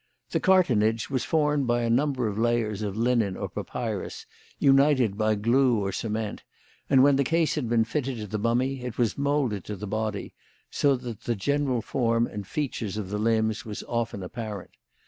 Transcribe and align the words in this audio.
The 0.31 0.39
cartonnage, 0.39 1.11
was 1.11 1.25
formed 1.25 1.69
of 1.69 1.77
a 1.77 1.87
number 1.87 2.27
of 2.27 2.39
layers 2.39 2.81
of 2.81 2.97
linen 2.97 3.37
or 3.37 3.47
papyrus 3.47 4.25
united 4.57 5.15
by 5.15 5.35
glue 5.35 5.77
or 5.79 5.91
cement, 5.91 6.41
and 6.89 7.03
when 7.03 7.17
the 7.17 7.23
case 7.23 7.53
had 7.53 7.69
been 7.69 7.83
fitted 7.83 8.17
to 8.17 8.25
the 8.25 8.39
mummy 8.39 8.81
it 8.83 8.97
was 8.97 9.15
moulded 9.15 9.63
to 9.65 9.75
the 9.75 9.85
body, 9.85 10.33
so 10.71 10.95
that 10.95 11.25
the 11.25 11.35
general 11.35 11.83
form 11.83 12.25
of 12.25 12.33
the 12.35 12.43
features 12.45 12.97
and 12.97 13.11
limbs 13.11 13.63
was 13.63 13.83
often 13.87 14.23
apparent. 14.23 14.71